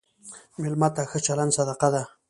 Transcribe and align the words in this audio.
مېلمه 0.61 0.89
ته 0.95 1.01
ښه 1.09 1.19
چلند 1.25 1.51
صدقه 1.57 1.89
ده. 1.93 2.03